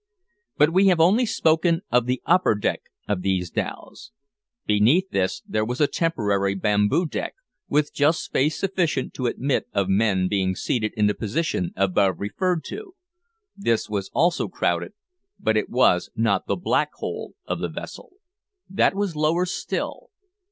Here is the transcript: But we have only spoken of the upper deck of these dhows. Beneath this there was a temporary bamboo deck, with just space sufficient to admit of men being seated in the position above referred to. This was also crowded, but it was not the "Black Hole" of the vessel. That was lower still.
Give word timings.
But 0.57 0.73
we 0.73 0.87
have 0.87 0.99
only 0.99 1.27
spoken 1.27 1.81
of 1.91 2.07
the 2.07 2.23
upper 2.25 2.55
deck 2.55 2.85
of 3.07 3.21
these 3.21 3.51
dhows. 3.51 4.09
Beneath 4.65 5.11
this 5.11 5.43
there 5.47 5.63
was 5.63 5.79
a 5.79 5.85
temporary 5.85 6.55
bamboo 6.55 7.05
deck, 7.05 7.35
with 7.69 7.93
just 7.93 8.23
space 8.23 8.59
sufficient 8.59 9.13
to 9.13 9.27
admit 9.27 9.67
of 9.73 9.89
men 9.89 10.27
being 10.27 10.55
seated 10.55 10.91
in 10.97 11.05
the 11.05 11.13
position 11.13 11.71
above 11.75 12.15
referred 12.19 12.63
to. 12.63 12.95
This 13.55 13.91
was 13.91 14.09
also 14.11 14.47
crowded, 14.47 14.93
but 15.39 15.55
it 15.55 15.69
was 15.69 16.09
not 16.15 16.47
the 16.47 16.55
"Black 16.55 16.91
Hole" 16.95 17.35
of 17.45 17.59
the 17.59 17.69
vessel. 17.69 18.13
That 18.67 18.95
was 18.95 19.15
lower 19.15 19.45
still. 19.45 20.09